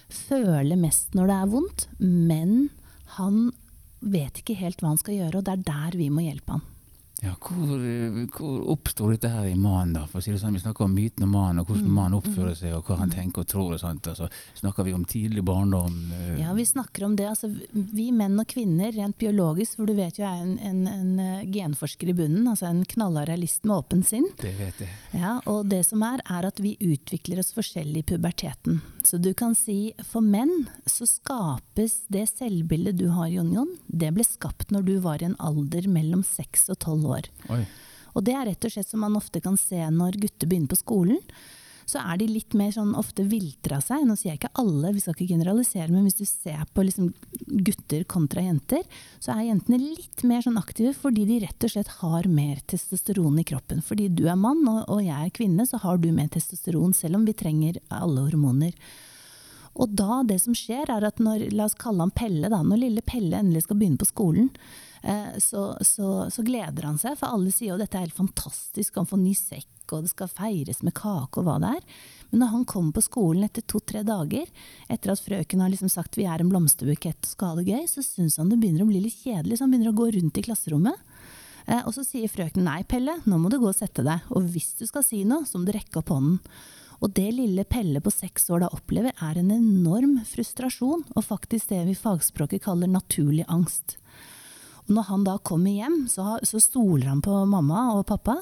føler 0.09 0.79
mest 0.79 1.17
når 1.17 1.29
det 1.29 1.37
er 1.39 1.51
vondt, 1.53 1.87
men 1.99 2.53
han 3.17 3.51
vet 4.03 4.41
ikke 4.41 4.57
helt 4.59 4.81
hva 4.81 4.93
han 4.93 5.01
skal 5.01 5.19
gjøre, 5.19 5.39
og 5.39 5.47
det 5.47 5.57
er 5.57 5.67
der 5.69 5.97
vi 5.99 6.09
må 6.13 6.25
hjelpe 6.25 6.57
han. 6.57 6.65
Ja, 7.23 7.31
hvor, 7.39 7.79
hvor 8.35 8.63
oppstår 8.73 9.13
dette 9.13 9.29
her 9.31 9.45
i 9.47 9.55
mannen, 9.55 9.93
da? 9.95 10.01
For 10.11 10.19
å 10.19 10.23
si 10.25 10.33
det 10.33 10.41
sånn, 10.41 10.57
Vi 10.57 10.63
snakker 10.63 10.83
om 10.83 10.95
myten 10.95 11.23
om 11.23 11.31
mannen, 11.31 11.61
og 11.61 11.69
hvordan 11.69 11.85
mm. 11.87 11.93
mannen 11.95 12.17
oppfører 12.17 12.57
seg, 12.59 12.73
og 12.75 12.89
hva 12.89 12.97
han 12.99 13.13
tenker 13.13 13.45
og 13.45 13.47
tror. 13.47 13.69
og 13.77 13.79
sånt. 13.79 14.09
Altså, 14.11 14.27
snakker 14.59 14.83
vi 14.83 14.95
om 14.95 15.05
tidlig 15.07 15.43
barndom? 15.47 15.95
Uh... 16.11 16.33
Ja, 16.41 16.51
vi 16.57 16.65
snakker 16.67 17.05
om 17.07 17.15
det. 17.15 17.29
Altså, 17.31 17.47
vi 17.71 18.09
menn 18.11 18.35
og 18.41 18.49
kvinner, 18.51 18.91
rent 18.91 19.15
biologisk, 19.21 19.79
for 19.79 19.87
du 19.87 19.95
vet 19.95 20.19
jo 20.19 20.25
jeg 20.25 20.33
er 20.33 20.43
en, 20.43 20.57
en, 20.67 20.81
en 20.91 21.23
eh, 21.23 21.45
genforsker 21.53 22.11
i 22.11 22.17
bunnen, 22.17 22.49
altså 22.51 22.67
en 22.67 22.83
knallhard 22.91 23.31
realist 23.31 23.63
med 23.63 23.77
åpen 23.77 24.03
sinn. 24.07 24.27
Det 24.41 24.51
vet 24.59 24.83
jeg. 24.83 24.91
Ja, 25.15 25.37
og 25.47 25.71
det 25.71 25.85
som 25.87 26.03
er, 26.03 26.19
er 26.27 26.49
at 26.49 26.59
vi 26.59 26.75
utvikler 26.83 27.39
oss 27.39 27.53
forskjellig 27.55 28.03
i 28.03 28.07
puberteten. 28.13 28.81
Så 29.07 29.19
du 29.19 29.31
kan 29.35 29.55
si 29.55 29.93
for 30.07 30.23
menn 30.23 30.67
så 30.87 31.07
skapes 31.07 32.01
det 32.11 32.27
selvbildet 32.31 32.99
du 32.99 33.09
har, 33.15 33.31
Jon 33.31 33.51
Jon, 33.55 33.73
det 33.87 34.11
ble 34.15 34.27
skapt 34.27 34.71
når 34.75 34.87
du 34.87 34.93
var 35.03 35.23
i 35.23 35.27
en 35.27 35.39
alder 35.43 35.87
mellom 35.91 36.23
seks 36.27 36.69
og 36.71 36.79
tolv 36.83 37.09
år 37.11 37.12
år. 37.13 37.31
Oi. 37.53 37.63
Og 38.13 38.25
det 38.27 38.37
er 38.37 38.47
rett 38.51 38.67
og 38.67 38.73
slett 38.73 38.89
som 38.89 39.03
man 39.03 39.17
ofte 39.17 39.41
kan 39.43 39.57
se 39.57 39.81
når 39.89 40.19
gutter 40.21 40.49
begynner 40.49 40.73
på 40.73 40.81
skolen. 40.83 41.19
Så 41.89 41.99
er 41.99 42.17
de 42.21 42.29
litt 42.29 42.53
mer 42.55 42.71
sånn 42.71 42.93
ofte 42.95 43.25
viltre 43.27 43.75
av 43.75 43.83
seg. 43.83 44.05
Nå 44.07 44.15
sier 44.15 44.31
jeg 44.31 44.39
ikke 44.39 44.53
alle, 44.61 44.93
vi 44.95 45.01
skal 45.03 45.17
ikke 45.17 45.33
generalisere, 45.33 45.89
men 45.91 46.05
hvis 46.07 46.19
du 46.21 46.23
ser 46.27 46.61
på 46.71 46.85
liksom 46.87 47.09
gutter 47.67 48.05
kontra 48.09 48.45
jenter, 48.45 48.85
så 49.19 49.33
er 49.35 49.49
jentene 49.49 49.81
litt 49.81 50.23
mer 50.27 50.45
sånn 50.45 50.59
aktive 50.61 50.93
fordi 50.95 51.25
de 51.27 51.41
rett 51.43 51.67
og 51.67 51.73
slett 51.73 51.91
har 51.99 52.29
mer 52.31 52.61
testosteron 52.71 53.41
i 53.41 53.47
kroppen. 53.47 53.83
Fordi 53.83 54.07
du 54.15 54.23
er 54.29 54.39
mann 54.39 54.63
og, 54.63 54.85
og 54.87 55.03
jeg 55.03 55.17
er 55.17 55.35
kvinne, 55.35 55.67
så 55.67 55.81
har 55.83 55.99
du 55.99 56.07
mer 56.15 56.31
testosteron, 56.31 56.95
selv 56.95 57.19
om 57.19 57.27
vi 57.27 57.35
trenger 57.35 57.81
alle 57.91 58.29
hormoner. 58.29 58.77
Og 59.73 59.89
da, 59.97 60.21
det 60.29 60.37
som 60.43 60.55
skjer, 60.55 60.87
er 60.93 61.03
at 61.07 61.19
når, 61.23 61.49
la 61.51 61.65
oss 61.65 61.77
kalle 61.79 62.05
han 62.05 62.13
Pelle, 62.13 62.49
da, 62.53 62.61
når 62.61 62.83
lille 62.85 63.03
Pelle 63.05 63.39
endelig 63.39 63.65
skal 63.65 63.79
begynne 63.79 63.99
på 63.99 64.07
skolen, 64.07 64.51
så, 65.43 65.61
så, 65.83 66.09
så, 66.31 66.43
gleder 66.47 66.85
han 66.87 66.97
seg, 67.01 67.17
for 67.19 67.35
alle 67.35 67.51
sier 67.51 67.73
jo 67.73 67.79
dette 67.81 67.97
er 67.99 68.05
helt 68.05 68.15
fantastisk, 68.15 68.95
han 68.95 69.09
får 69.09 69.19
ny 69.19 69.33
sekk, 69.35 69.71
og 69.91 70.05
det 70.05 70.13
skal 70.13 70.31
feires 70.31 70.79
med 70.85 70.95
kake 70.95 71.41
og 71.41 71.47
hva 71.47 71.57
det 71.59 71.71
er. 71.75 71.97
Men 72.31 72.45
når 72.45 72.51
han 72.53 72.63
kommer 72.71 72.95
på 72.95 73.03
skolen 73.05 73.43
etter 73.45 73.65
to-tre 73.67 74.05
dager, 74.07 74.47
etter 74.89 75.11
at 75.13 75.21
frøken 75.21 75.61
har 75.61 75.69
liksom 75.73 75.91
sagt 75.91 76.15
vi 76.17 76.23
er 76.25 76.41
en 76.41 76.49
blomsterbukett 76.49 77.27
og 77.27 77.33
skal 77.33 77.51
ha 77.51 77.59
det 77.59 77.67
gøy, 77.67 77.83
så 77.91 78.01
syns 78.05 78.39
han 78.39 78.49
det 78.49 78.61
begynner 78.61 78.87
å 78.87 78.89
bli 78.89 79.03
litt 79.03 79.19
kjedelig, 79.19 79.59
så 79.59 79.67
han 79.67 79.75
begynner 79.75 79.91
å 79.91 79.99
gå 79.99 80.07
rundt 80.15 80.39
i 80.39 80.45
klasserommet. 80.47 81.03
Eh, 81.65 81.83
og 81.83 81.91
så 81.95 82.05
sier 82.07 82.31
frøken 82.31 82.65
nei, 82.65 82.79
Pelle, 82.89 83.19
nå 83.29 83.39
må 83.39 83.51
du 83.51 83.59
gå 83.61 83.69
og 83.69 83.77
sette 83.77 84.05
deg, 84.07 84.23
og 84.33 84.47
hvis 84.55 84.73
du 84.79 84.87
skal 84.89 85.05
si 85.05 85.21
noe, 85.27 85.45
så 85.45 85.59
må 85.59 85.67
du 85.67 85.75
rekke 85.75 86.01
opp 86.01 86.09
hånden. 86.15 86.39
Og 87.03 87.11
det 87.13 87.29
lille 87.35 87.65
Pelle 87.67 87.99
på 88.03 88.11
seks 88.13 88.47
år 88.53 88.63
da 88.63 88.71
opplever, 88.71 89.15
er 89.21 89.39
en 89.39 89.51
enorm 89.51 90.21
frustrasjon, 90.27 91.03
og 91.13 91.27
faktisk 91.27 91.73
det 91.73 91.83
vi 91.89 91.99
fagspråket 91.99 92.63
kaller 92.63 92.91
naturlig 92.91 93.45
angst. 93.51 93.97
Og 94.87 94.95
når 94.97 95.09
han 95.09 95.25
da 95.27 95.37
kommer 95.39 95.71
hjem, 95.73 96.05
så, 96.11 96.37
så 96.43 96.61
stoler 96.61 97.09
han 97.11 97.23
på 97.23 97.43
mamma 97.49 97.89
og 97.97 98.05
pappa. 98.09 98.39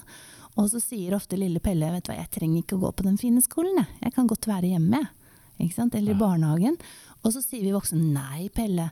Og 0.60 0.68
så 0.72 0.82
sier 0.84 1.16
ofte 1.16 1.40
lille 1.40 1.62
Pelle 1.64 1.92
vet 1.94 2.06
du 2.06 2.12
hva, 2.12 2.20
jeg 2.20 2.32
trenger 2.34 2.62
ikke 2.62 2.78
å 2.78 2.86
gå 2.86 2.94
på 2.98 3.08
den 3.08 3.20
fine 3.22 3.44
skolen, 3.44 3.80
jeg. 3.80 4.00
Jeg 4.08 4.16
kan 4.18 4.30
godt 4.30 4.50
være 4.50 4.74
hjemme. 4.74 5.04
Eller 5.62 6.16
i 6.16 6.18
barnehagen. 6.18 6.78
Og 7.22 7.36
så 7.36 7.44
sier 7.44 7.62
vi 7.62 7.76
voksne 7.76 8.02
nei, 8.16 8.50
Pelle. 8.54 8.90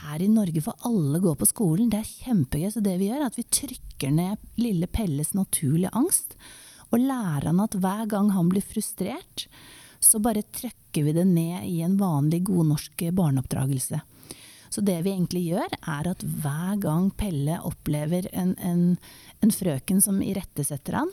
Her 0.00 0.22
i 0.22 0.28
Norge 0.32 0.62
får 0.64 0.86
alle 0.88 1.20
gå 1.20 1.34
på 1.36 1.48
skolen, 1.48 1.90
det 1.92 2.00
er 2.00 2.14
kjempegøy. 2.24 2.70
Så 2.72 2.82
det 2.84 2.96
vi 3.00 3.10
gjør, 3.10 3.20
er 3.20 3.28
at 3.28 3.36
vi 3.38 3.44
trykker 3.44 4.14
ned 4.16 4.40
lille 4.60 4.88
Pelles 4.88 5.34
naturlige 5.36 5.92
angst. 5.96 6.36
Og 6.90 7.04
lærer 7.04 7.50
han 7.50 7.62
at 7.62 7.76
hver 7.78 8.06
gang 8.10 8.32
han 8.34 8.48
blir 8.50 8.64
frustrert, 8.64 9.46
så 10.00 10.20
bare 10.22 10.46
trykker 10.56 11.04
vi 11.04 11.14
det 11.14 11.26
ned 11.28 11.68
i 11.68 11.82
en 11.84 11.98
vanlig 12.00 12.42
god 12.48 12.72
norsk 12.72 13.04
barneoppdragelse. 13.14 14.00
Så 14.70 14.84
det 14.86 15.00
vi 15.02 15.10
egentlig 15.10 15.42
gjør, 15.50 15.72
er 15.82 16.08
at 16.12 16.22
hver 16.22 16.78
gang 16.82 17.10
Pelle 17.18 17.58
opplever 17.66 18.28
en, 18.30 18.54
en, 18.62 18.84
en 19.42 19.52
frøken 19.54 19.98
som 20.04 20.22
irettesetter 20.22 21.00
han, 21.00 21.10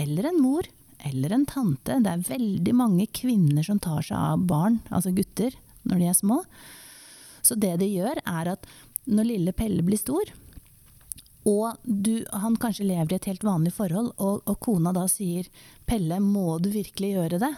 eller 0.00 0.30
en 0.30 0.40
mor, 0.40 0.68
eller 1.06 1.34
en 1.36 1.44
tante 1.46 1.98
Det 2.00 2.10
er 2.10 2.24
veldig 2.24 2.72
mange 2.74 3.04
kvinner 3.12 3.64
som 3.66 3.78
tar 3.78 4.00
seg 4.08 4.16
av 4.16 4.46
barn, 4.48 4.80
altså 4.88 5.12
gutter, 5.16 5.54
når 5.84 6.00
de 6.00 6.08
er 6.08 6.16
små. 6.16 6.40
Så 7.44 7.54
det 7.60 7.76
de 7.82 7.90
gjør, 7.92 8.18
er 8.24 8.52
at 8.56 8.66
når 9.06 9.28
lille 9.28 9.54
Pelle 9.54 9.84
blir 9.86 10.00
stor, 10.00 10.32
og 11.46 11.76
du, 11.84 12.24
han 12.32 12.56
kanskje 12.58 12.88
lever 12.88 13.12
i 13.12 13.16
et 13.20 13.28
helt 13.30 13.44
vanlig 13.46 13.70
forhold, 13.76 14.10
og, 14.16 14.40
og 14.42 14.56
kona 14.64 14.90
da 14.96 15.04
sier 15.10 15.46
'Pelle, 15.86 16.18
må 16.18 16.58
du 16.58 16.72
virkelig 16.72 17.12
gjøre 17.12 17.38
det? 17.44 17.52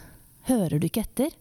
Hører 0.50 0.76
du 0.78 0.90
ikke 0.90 1.06
etter?' 1.06 1.36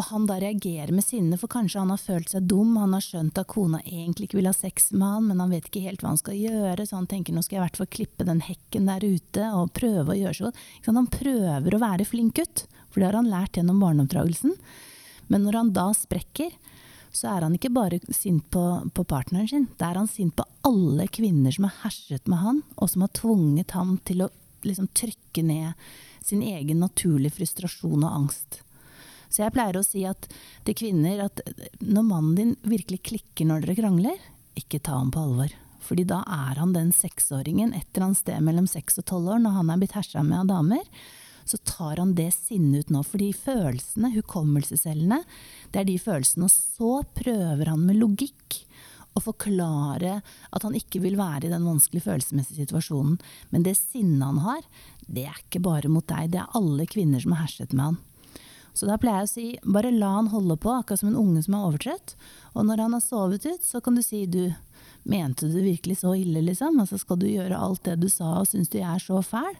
Og 0.00 0.06
han 0.08 0.24
da 0.24 0.38
reagerer 0.40 0.94
med 0.96 1.04
sinne, 1.04 1.36
for 1.36 1.50
kanskje 1.52 1.82
han 1.82 1.90
har 1.92 2.00
følt 2.00 2.30
seg 2.32 2.46
dum, 2.48 2.72
han 2.80 2.94
har 2.96 3.04
skjønt 3.04 3.36
at 3.36 3.50
kona 3.52 3.82
egentlig 3.84 4.30
ikke 4.30 4.38
vil 4.38 4.48
ha 4.48 4.54
sex 4.56 4.94
med 4.94 5.04
han, 5.04 5.26
men 5.28 5.42
han 5.42 5.50
vet 5.52 5.66
ikke 5.68 5.82
helt 5.84 6.00
hva 6.00 6.14
han 6.14 6.20
skal 6.20 6.38
gjøre, 6.38 6.86
så 6.88 6.96
han 6.96 7.08
tenker 7.10 7.36
nå 7.36 7.42
skal 7.44 7.58
jeg 7.58 7.60
i 7.60 7.64
hvert 7.66 7.80
fall 7.82 7.90
klippe 7.98 8.24
den 8.24 8.40
hekken 8.46 8.88
der 8.88 9.04
ute 9.04 9.50
og 9.58 9.74
prøve 9.76 10.14
å 10.14 10.16
gjøre 10.16 10.38
så 10.38 10.46
godt. 10.48 10.62
Han 10.88 11.10
prøver 11.12 11.76
å 11.76 11.82
være 11.82 12.06
flink 12.08 12.40
gutt, 12.40 12.64
for 12.88 13.02
det 13.02 13.10
har 13.10 13.18
han 13.18 13.28
lært 13.28 13.60
gjennom 13.60 13.82
barneoppdragelsen. 13.84 14.56
Men 15.28 15.44
når 15.44 15.60
han 15.60 15.74
da 15.76 15.90
sprekker, 15.94 16.56
så 17.12 17.34
er 17.34 17.44
han 17.44 17.58
ikke 17.58 17.72
bare 17.74 18.00
sint 18.08 18.46
på, 18.54 18.64
på, 18.96 19.04
partneren 19.04 19.52
sin, 19.52 19.68
da 19.76 19.90
er 19.90 20.00
han 20.00 20.08
sint 20.08 20.32
på 20.38 20.46
alle 20.64 21.10
kvinner 21.12 21.52
som 21.52 21.68
har 21.68 21.76
herset 21.82 22.24
med 22.30 22.40
han, 22.40 22.64
og 22.80 22.88
som 22.88 23.04
har 23.04 23.12
tvunget 23.20 23.76
ham 23.76 23.98
til 24.08 24.24
å 24.24 24.32
liksom, 24.64 24.88
trykke 24.96 25.44
ned 25.44 25.86
sin 26.24 26.40
egen 26.46 26.80
naturlige 26.80 27.36
frustrasjon 27.36 28.00
og 28.00 28.14
angst. 28.14 28.62
Så 29.30 29.44
jeg 29.44 29.54
pleier 29.54 29.78
å 29.78 29.86
si 29.86 30.04
at, 30.08 30.28
til 30.66 30.76
kvinner 30.76 31.24
at 31.28 31.42
når 31.80 32.06
mannen 32.06 32.36
din 32.38 32.54
virkelig 32.66 33.00
klikker 33.06 33.48
når 33.48 33.64
dere 33.64 33.78
krangler, 33.78 34.28
ikke 34.58 34.82
ta 34.82 34.98
ham 34.98 35.12
på 35.14 35.22
alvor. 35.22 35.54
Fordi 35.80 36.04
da 36.06 36.20
er 36.26 36.60
han 36.60 36.74
den 36.74 36.92
seksåringen 36.94 37.72
et 37.74 37.86
eller 37.94 38.10
annet 38.10 38.20
sted 38.20 38.44
mellom 38.44 38.68
seks 38.70 39.00
og 39.00 39.06
tolv 39.10 39.32
år, 39.36 39.42
når 39.42 39.56
han 39.56 39.72
er 39.72 39.80
blitt 39.80 39.96
hersa 39.96 40.22
med 40.26 40.42
av 40.42 40.50
damer, 40.50 40.84
så 41.50 41.58
tar 41.66 41.98
han 41.98 42.12
det 42.18 42.28
sinnet 42.36 42.84
ut 42.84 42.92
nå. 42.94 43.02
Fordi 43.06 43.30
følelsene, 43.34 44.12
hukommelsescellene, 44.18 45.22
det 45.72 45.82
er 45.82 45.88
de 45.88 45.96
følelsene. 45.98 46.46
Og 46.46 46.52
så 46.52 46.92
prøver 47.22 47.72
han 47.72 47.86
med 47.86 47.98
logikk 47.98 48.60
å 49.18 49.22
forklare 49.24 50.20
at 50.22 50.66
han 50.66 50.76
ikke 50.78 51.02
vil 51.02 51.18
være 51.18 51.48
i 51.48 51.52
den 51.52 51.66
vanskelige 51.66 52.06
følelsesmessige 52.06 52.68
situasjonen. 52.68 53.18
Men 53.50 53.66
det 53.66 53.74
sinnet 53.80 54.26
han 54.26 54.44
har, 54.44 54.62
det 55.10 55.26
er 55.26 55.42
ikke 55.42 55.64
bare 55.64 55.90
mot 55.90 56.06
deg, 56.06 56.30
det 56.34 56.44
er 56.44 56.54
alle 56.58 56.86
kvinner 56.90 57.22
som 57.22 57.34
har 57.34 57.48
herset 57.48 57.74
med 57.74 57.88
han. 57.88 58.00
Så 58.80 58.88
da 58.88 58.96
pleier 58.96 59.26
jeg 59.26 59.28
å 59.28 59.30
si 59.34 59.72
bare 59.76 59.90
la 59.92 60.14
han 60.14 60.30
holde 60.32 60.56
på, 60.56 60.72
akkurat 60.72 61.02
som 61.02 61.10
en 61.10 61.18
unge 61.20 61.42
som 61.44 61.58
er 61.58 61.64
overtrøtt. 61.68 62.14
Og 62.54 62.64
når 62.64 62.80
han 62.86 62.94
har 62.96 63.02
sovet 63.04 63.44
ut, 63.44 63.60
så 63.60 63.82
kan 63.84 63.98
du 63.98 64.00
si 64.00 64.22
du, 64.24 64.46
mente 65.04 65.50
du 65.52 65.58
virkelig 65.60 65.98
så 66.00 66.14
ille, 66.16 66.40
liksom? 66.46 66.80
Altså 66.80 66.96
skal 67.02 67.20
du 67.20 67.26
gjøre 67.28 67.60
alt 67.60 67.84
det 67.84 67.98
du 68.00 68.08
sa 68.08 68.38
og 68.38 68.48
syns 68.48 68.72
du 68.72 68.78
jeg 68.80 68.88
er 68.88 69.02
så 69.04 69.20
fæl? 69.20 69.52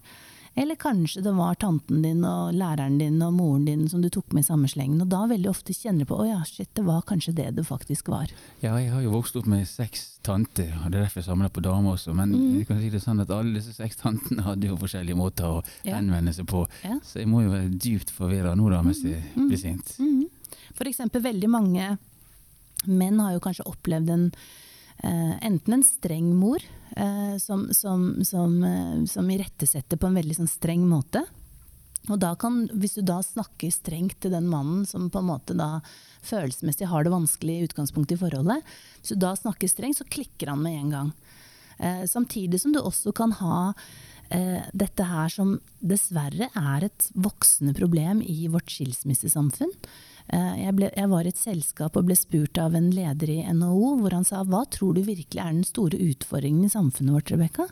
Eller 0.55 0.75
kanskje 0.75 1.23
det 1.23 1.33
var 1.33 1.55
tanten 1.55 2.03
din 2.03 2.25
og 2.27 2.55
læreren 2.55 2.99
din 2.99 3.21
og 3.23 3.33
moren 3.37 3.65
din 3.69 3.85
som 3.89 4.03
du 4.03 4.09
tok 4.11 4.33
med 4.35 4.43
i 4.43 4.49
samme 4.49 4.69
slengen. 4.69 5.01
Og 5.05 5.11
da 5.13 5.23
veldig 5.31 5.51
ofte 5.51 5.75
kjenner 5.77 6.05
du 6.05 6.11
på 6.11 6.19
å 6.21 6.27
ja, 6.27 6.41
shit, 6.49 6.69
det 6.75 6.85
var 6.87 7.05
kanskje 7.07 7.37
det 7.39 7.47
du 7.57 7.63
faktisk 7.65 8.11
var. 8.11 8.33
Ja, 8.65 8.75
jeg 8.83 8.91
har 8.91 9.05
jo 9.05 9.15
vokst 9.15 9.39
opp 9.39 9.47
med 9.51 9.69
seks 9.71 10.19
tanter, 10.27 10.73
og 10.83 10.91
det 10.91 10.99
er 10.99 11.07
derfor 11.07 11.23
jeg 11.23 11.29
samler 11.29 11.55
på 11.55 11.63
damer 11.65 11.95
også. 11.95 12.15
Men 12.19 12.35
mm. 12.35 12.59
jeg 12.59 12.69
kan 12.69 12.83
si 12.83 12.91
det 12.91 13.03
sånn 13.05 13.23
at 13.23 13.31
alle 13.35 13.55
disse 13.61 13.77
seks 13.79 14.03
tantene 14.03 14.45
hadde 14.49 14.73
jo 14.73 14.79
forskjellige 14.81 15.19
måter 15.19 15.47
å 15.47 15.63
ja. 15.87 15.95
henvende 15.95 16.35
seg 16.35 16.51
på. 16.51 16.65
Ja. 16.83 16.99
Så 17.07 17.23
jeg 17.23 17.31
må 17.31 17.45
jo 17.47 17.55
være 17.55 17.71
dypt 17.71 18.11
forvirra 18.15 18.57
nå 18.59 18.73
da, 18.75 18.83
mens 18.87 19.05
jeg 19.07 19.23
mm. 19.37 19.47
blir 19.47 19.61
sint. 19.61 19.95
Mm. 20.03 20.27
For 20.75 20.91
eksempel 20.91 21.23
veldig 21.23 21.51
mange 21.53 21.93
menn 22.89 23.23
har 23.23 23.37
jo 23.37 23.45
kanskje 23.45 23.69
opplevd 23.71 24.11
en 24.17 24.27
enten 25.03 25.79
en 25.79 25.85
streng 25.87 26.33
mor 26.37 26.61
eh, 26.97 27.37
som, 27.39 27.69
som, 27.75 28.25
som, 28.25 28.65
eh, 28.65 29.05
som 29.05 29.31
irettesetter 29.31 29.97
på 29.97 30.11
en 30.11 30.19
veldig 30.21 30.37
sånn 30.41 30.51
streng 30.51 30.85
måte. 30.89 31.25
Og 32.09 32.19
da 32.21 32.33
kan, 32.39 32.65
hvis 32.73 32.97
du 32.99 33.03
da 33.07 33.21
snakker 33.25 33.73
strengt 33.73 34.19
til 34.25 34.33
den 34.35 34.49
mannen 34.51 34.87
som 34.89 35.11
på 35.13 35.21
en 35.21 35.29
måte 35.29 35.57
da 35.57 35.83
følelsesmessig 36.27 36.89
har 36.89 37.05
det 37.05 37.13
vanskelig 37.13 37.57
i 37.57 37.67
utgangspunktet 37.69 38.17
i 38.17 38.23
forholdet, 38.23 38.73
hvis 39.01 39.15
du 39.15 39.21
da 39.21 39.35
snakker 39.37 39.71
strengt, 39.71 40.01
så 40.01 40.09
klikker 40.09 40.53
han 40.53 40.65
med 40.65 40.79
en 40.79 40.95
gang. 40.97 41.13
Eh, 41.79 42.05
samtidig 42.09 42.61
som 42.61 42.73
du 42.73 42.81
også 42.81 43.13
kan 43.17 43.33
ha 43.39 43.59
eh, 43.71 44.20
dette 44.31 45.05
her 45.09 45.33
som 45.33 45.57
dessverre 45.83 46.47
er 46.55 46.85
et 46.87 47.07
voksende 47.19 47.75
problem 47.75 48.21
i 48.23 48.45
vårt 48.53 48.71
skilsmissesamfunn. 48.71 49.73
Eh, 50.31 50.63
jeg, 50.63 50.75
ble, 50.79 50.91
jeg, 50.95 51.11
var 51.11 51.27
i 51.27 51.33
et 51.33 51.41
selskap 51.41 51.97
og 51.99 52.07
ble 52.07 52.17
spurt 52.19 52.59
av 52.63 52.77
en 52.79 52.91
leder 52.95 53.33
i 53.33 53.41
NHO 53.51 53.97
hvor 53.99 54.15
han 54.15 54.27
sa 54.27 54.45
hva 54.47 54.63
tror 54.71 54.95
du 54.95 55.03
virkelig 55.03 55.43
er 55.43 55.57
den 55.57 55.67
store 55.67 55.99
utfordringen 55.99 56.69
i 56.69 56.73
samfunnet 56.73 57.17
vårt, 57.17 57.33
Rebekka? 57.35 57.67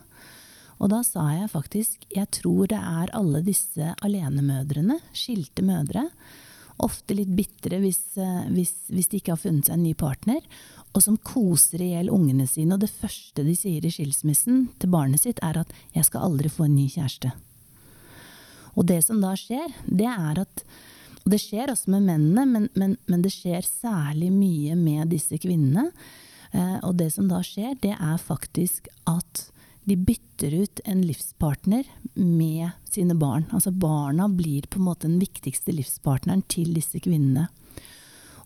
Og 0.79 0.91
da 0.91 1.01
sa 1.03 1.25
jeg 1.35 1.51
faktisk 1.51 2.05
jeg 2.11 2.27
tror 2.35 2.69
det 2.71 2.79
er 2.79 3.15
alle 3.15 3.43
disse 3.45 3.93
alenemødrene, 4.03 4.99
skilte 5.15 5.63
mødre. 5.67 6.07
Ofte 6.79 7.15
litt 7.17 7.31
bitre 7.35 7.81
hvis, 7.83 8.01
eh, 8.17 8.45
hvis, 8.53 8.73
hvis, 8.91 9.09
de 9.11 9.19
ikke 9.19 9.35
har 9.35 9.41
funnet 9.41 9.69
seg 9.69 9.77
en 9.77 9.85
ny 9.85 9.93
partner. 9.97 10.39
Og 10.95 11.03
som 11.05 11.19
koser 11.21 11.83
i 11.83 11.91
hjel 11.93 12.11
ungene 12.13 12.47
sine. 12.49 12.75
Og 12.75 12.83
det 12.83 12.91
første 12.91 13.45
de 13.45 13.55
sier 13.57 13.85
i 13.85 13.93
skilsmissen 13.93 14.67
til 14.79 14.93
barnet 14.93 15.21
sitt, 15.21 15.39
er 15.43 15.59
at 15.59 15.73
'jeg 15.93 16.05
skal 16.05 16.21
aldri 16.31 16.49
få 16.49 16.65
en 16.65 16.75
ny 16.75 16.87
kjæreste'. 16.87 17.31
Og 18.75 18.85
det 18.85 19.03
som 19.03 19.21
da 19.21 19.35
skjer, 19.35 19.73
det 19.85 20.07
er 20.07 20.39
at 20.39 20.63
og 21.25 21.33
det 21.33 21.41
skjer 21.43 21.69
også 21.69 21.91
med 21.93 22.07
mennene, 22.07 22.45
men, 22.45 22.69
men, 22.73 22.97
men 23.05 23.21
det 23.21 23.29
skjer 23.29 23.61
særlig 23.61 24.31
mye 24.33 24.73
med 24.79 25.11
disse 25.11 25.37
kvinnene. 25.37 25.91
Eh, 26.51 26.77
og 26.81 26.95
det 26.97 27.11
som 27.13 27.27
da 27.29 27.43
skjer, 27.45 27.75
det 27.83 27.93
er 27.93 28.17
faktisk 28.17 28.87
at 29.05 29.51
de 29.89 29.97
bytter 29.97 30.53
ut 30.61 30.81
en 30.85 31.01
livspartner 31.01 31.87
med 32.13 32.69
sine 32.89 33.15
barn. 33.17 33.47
Altså 33.51 33.71
barna 33.71 34.29
blir 34.29 34.67
på 34.69 34.79
en 34.79 34.87
måte 34.87 35.07
den 35.07 35.19
viktigste 35.21 35.73
livspartneren 35.73 36.43
til 36.51 36.71
disse 36.77 37.01
kvinnene. 37.01 37.47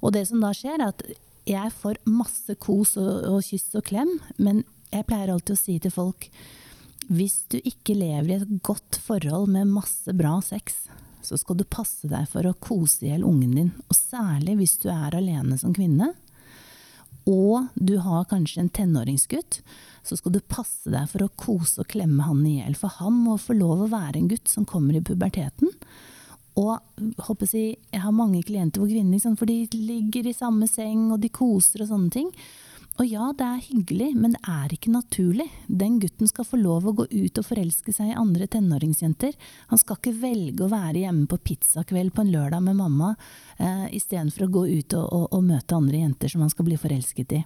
Og 0.04 0.16
det 0.16 0.26
som 0.30 0.44
da 0.44 0.54
skjer, 0.56 0.80
er 0.80 0.92
at 0.92 1.04
jeg 1.48 1.76
får 1.76 2.00
masse 2.08 2.56
kos 2.64 2.96
og, 3.00 3.12
og 3.28 3.44
kyss 3.44 3.76
og 3.80 3.86
klem, 3.88 4.18
men 4.40 4.64
jeg 4.94 5.08
pleier 5.10 5.34
alltid 5.34 5.58
å 5.58 5.60
si 5.60 5.80
til 5.84 5.94
folk 5.94 6.30
hvis 7.12 7.42
du 7.52 7.58
ikke 7.60 7.96
lever 7.98 8.30
i 8.30 8.38
et 8.38 8.52
godt 8.64 9.00
forhold 9.04 9.50
med 9.52 9.72
masse 9.74 10.14
bra 10.16 10.38
sex, 10.46 10.86
så 11.24 11.38
skal 11.40 11.58
du 11.60 11.66
passe 11.68 12.08
deg 12.08 12.28
for 12.32 12.48
å 12.48 12.56
kose 12.64 13.06
i 13.06 13.12
hjel 13.12 13.26
ungen 13.28 13.56
din. 13.58 13.72
Og 13.90 13.98
særlig 13.98 14.58
hvis 14.60 14.78
du 14.84 14.90
er 14.94 15.16
alene 15.18 15.58
som 15.60 15.76
kvinne, 15.76 16.14
og 17.30 17.70
du 17.76 17.98
har 18.04 18.26
kanskje 18.28 18.66
en 18.66 18.72
tenåringsgutt, 18.74 19.62
så 20.04 20.18
skal 20.20 20.34
du 20.36 20.42
passe 20.44 20.92
deg 20.92 21.08
for 21.12 21.24
å 21.24 21.32
kose 21.40 21.84
og 21.84 21.92
klemme 21.94 22.26
han 22.28 22.42
i 22.48 22.58
hjel. 22.58 22.76
For 22.76 22.92
han 23.00 23.16
må 23.24 23.38
få 23.40 23.56
lov 23.56 23.86
å 23.86 23.92
være 23.94 24.20
en 24.20 24.28
gutt 24.32 24.52
som 24.52 24.68
kommer 24.68 24.98
i 24.98 25.04
puberteten. 25.06 25.72
Og 26.60 26.76
jeg, 27.56 27.78
har 27.98 28.14
mange 28.14 28.44
klienter 28.46 28.84
hvor 28.84 28.92
kvinner 28.92 29.38
for 29.40 29.50
de 29.50 29.64
ligger 29.74 30.28
i 30.30 30.36
samme 30.36 30.68
seng 30.70 31.08
og 31.14 31.24
de 31.24 31.32
koser 31.34 31.86
og 31.86 31.90
sånne 31.90 32.14
ting. 32.14 32.30
Og 33.02 33.08
ja, 33.10 33.32
det 33.34 33.46
er 33.46 33.62
hyggelig, 33.66 34.10
men 34.14 34.36
det 34.36 34.42
er 34.50 34.74
ikke 34.76 34.92
naturlig. 34.94 35.48
Den 35.66 35.96
gutten 36.02 36.30
skal 36.30 36.46
få 36.46 36.60
lov 36.62 36.86
å 36.86 36.94
gå 37.00 37.08
ut 37.10 37.40
og 37.42 37.48
forelske 37.48 37.94
seg 37.96 38.12
i 38.12 38.18
andre 38.20 38.46
tenåringsjenter. 38.54 39.34
Han 39.72 39.82
skal 39.82 39.98
ikke 39.98 40.14
velge 40.22 40.66
å 40.66 40.70
være 40.70 41.02
hjemme 41.02 41.26
på 41.32 41.40
pizzakveld 41.42 42.14
på 42.14 42.22
en 42.22 42.34
lørdag 42.36 42.62
med 42.68 42.78
mamma 42.78 43.16
eh, 43.58 43.88
istedenfor 43.98 44.46
å 44.46 44.52
gå 44.60 44.68
ut 44.76 44.98
og, 45.00 45.08
og, 45.08 45.26
og 45.34 45.48
møte 45.48 45.80
andre 45.80 46.04
jenter 46.04 46.34
som 46.34 46.46
han 46.46 46.54
skal 46.54 46.70
bli 46.70 46.78
forelsket 46.78 47.34
i. 47.40 47.42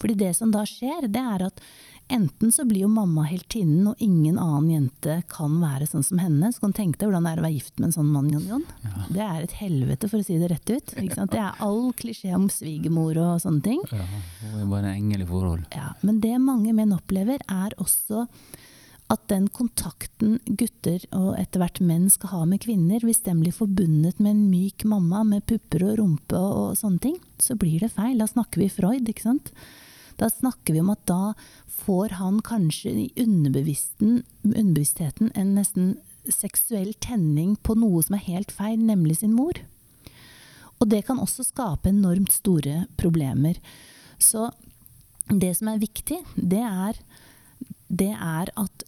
Fordi 0.00 0.16
det 0.18 0.34
som 0.38 0.52
da 0.54 0.64
skjer, 0.68 1.08
det 1.12 1.22
er 1.36 1.48
at 1.50 1.64
Enten 2.10 2.52
så 2.52 2.64
blir 2.64 2.80
jo 2.82 2.88
mamma 2.90 3.22
heltinnen, 3.22 3.84
og 3.86 4.00
ingen 4.02 4.34
annen 4.34 4.70
jente 4.72 5.20
kan 5.30 5.60
være 5.62 5.86
sånn 5.86 6.02
som 6.02 6.18
henne. 6.18 6.48
Så 6.50 6.58
kan 6.58 6.72
du 6.72 6.78
tenke 6.80 6.98
deg 6.98 7.06
hvordan 7.06 7.26
det 7.26 7.30
er 7.30 7.42
å 7.42 7.44
være 7.44 7.54
gift 7.54 7.76
med 7.78 7.86
en 7.86 7.94
sånn 7.94 8.08
mann, 8.10 8.30
Jon 8.34 8.48
Jon. 8.48 8.64
Ja. 8.82 9.04
Det 9.14 9.20
er 9.22 9.44
et 9.44 9.52
helvete, 9.60 10.08
for 10.10 10.18
å 10.18 10.26
si 10.26 10.38
det 10.40 10.48
rett 10.50 10.72
ut. 10.72 10.90
Det 10.90 11.38
er 11.38 11.60
all 11.62 11.92
klisjé 11.94 12.32
om 12.34 12.48
svigermor 12.50 13.14
og 13.14 13.44
sånne 13.44 13.62
ting. 13.62 13.84
Ja, 13.94 14.08
hun 14.42 14.56
er 14.64 14.72
bare 14.72 14.90
en 14.90 15.04
engel 15.04 15.22
i 15.22 15.28
forhold. 15.28 15.68
Ja, 15.76 15.92
men 16.02 16.18
det 16.24 16.32
mange 16.42 16.74
menn 16.74 16.96
opplever, 16.96 17.44
er 17.46 17.76
også 17.78 18.24
at 19.10 19.22
den 19.30 19.46
kontakten 19.54 20.40
gutter 20.46 21.04
og 21.14 21.36
etter 21.38 21.62
hvert 21.62 21.78
menn 21.82 22.08
skal 22.10 22.32
ha 22.32 22.40
med 22.46 22.62
kvinner, 22.64 23.06
hvis 23.06 23.22
den 23.26 23.44
blir 23.44 23.54
forbundet 23.54 24.18
med 24.18 24.34
en 24.34 24.42
myk 24.50 24.82
mamma 24.86 25.22
med 25.26 25.46
pupper 25.50 25.86
og 25.86 25.94
rumpe 26.02 26.38
og, 26.38 26.58
og 26.58 26.74
sånne 26.78 27.02
ting, 27.06 27.16
så 27.38 27.54
blir 27.58 27.86
det 27.86 27.92
feil. 27.94 28.18
Da 28.18 28.26
snakker 28.30 28.64
vi 28.64 28.70
Freud, 28.70 29.06
ikke 29.10 29.28
sant. 29.28 29.54
Da 30.20 30.28
snakker 30.30 30.76
vi 30.76 30.80
om 30.82 30.90
at 30.92 31.06
da 31.08 31.32
får 31.80 32.08
han 32.20 32.42
kanskje 32.44 32.90
i 33.06 33.08
underbevisstheten 33.22 35.30
en 35.32 35.54
nesten 35.56 35.94
seksuell 36.28 36.92
tenning 37.00 37.56
på 37.64 37.72
noe 37.80 38.02
som 38.04 38.18
er 38.18 38.26
helt 38.26 38.52
feil, 38.52 38.76
nemlig 38.84 39.16
sin 39.22 39.32
mor. 39.32 39.56
Og 40.80 40.88
det 40.92 41.06
kan 41.08 41.20
også 41.20 41.44
skape 41.48 41.88
enormt 41.88 42.32
store 42.32 42.84
problemer. 43.00 43.56
Så 44.20 44.50
det 45.28 45.56
som 45.58 45.68
er 45.72 45.80
viktig, 45.80 46.20
det 46.36 46.62
er, 46.64 46.94
det 47.88 48.12
er 48.12 48.50
at 48.60 48.84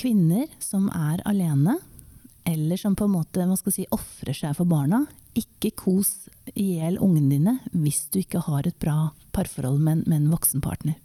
kvinner 0.00 0.48
som 0.62 0.88
er 0.88 1.20
alene, 1.28 1.76
eller 2.44 2.76
som 2.80 2.96
på 2.96 3.04
en 3.08 3.16
måte 3.16 3.44
si, 3.72 3.86
ofrer 3.92 4.34
seg 4.36 4.56
for 4.56 4.64
barna, 4.68 5.06
ikke 5.38 5.72
kos 5.84 6.28
i 6.54 6.74
hjel 6.76 6.98
ungene 7.02 7.34
dine 7.34 7.54
hvis 7.72 8.06
du 8.12 8.20
ikke 8.22 8.44
har 8.46 8.68
et 8.68 8.78
bra 8.82 9.12
parforhold 9.34 9.80
med, 9.82 10.04
med 10.06 10.22
en 10.22 10.32
voksen 10.32 10.62
partner. 10.64 10.98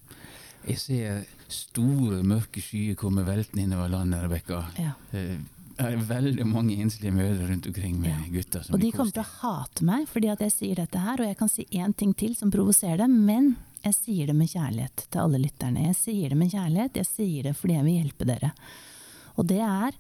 Jeg 0.68 0.82
ser 0.82 1.22
store, 1.50 2.20
mørke 2.28 2.62
skyer 2.62 2.98
komme 3.00 3.24
veltende 3.26 3.66
innover 3.66 3.90
landet, 3.94 4.22
Rebekka. 4.26 4.60
Ja. 4.78 4.94
Eh, 5.16 5.40
det 5.80 5.88
er 5.88 6.02
veldig 6.10 6.44
mange 6.44 6.76
enslige 6.84 7.16
mødre 7.16 7.48
rundt 7.48 7.70
omkring 7.70 7.96
med 8.02 8.12
ja. 8.12 8.18
gutter. 8.34 8.66
og 8.68 8.82
de 8.82 8.92
kommer 8.92 9.16
til 9.16 9.24
å 9.24 9.38
hate 9.40 9.86
meg 9.88 10.10
fordi 10.12 10.28
at 10.34 10.44
jeg 10.44 10.52
sier 10.52 10.82
dette 10.82 11.00
her, 11.00 11.22
og 11.22 11.30
jeg 11.30 11.38
kan 11.40 11.52
si 11.52 11.66
én 11.72 11.96
ting 11.96 12.12
til 12.20 12.36
som 12.36 12.52
provoserer 12.52 13.06
dem, 13.06 13.16
men 13.26 13.56
Jeg 13.80 13.96
sier 13.96 14.28
det 14.28 14.36
med 14.36 14.50
kjærlighet 14.52 15.06
til 15.08 15.22
alle 15.22 15.40
lytterne. 15.40 15.86
Jeg 15.86 15.96
sier 15.96 16.34
det 16.34 16.38
med 16.40 16.52
kjærlighet, 16.52 16.98
jeg 17.00 17.08
sier 17.08 17.46
det 17.48 17.54
fordi 17.56 17.78
jeg 17.78 17.86
vil 17.86 18.00
hjelpe 18.02 18.26
dere. 18.28 18.50
Og 19.40 19.48
det 19.48 19.62
er 19.64 19.96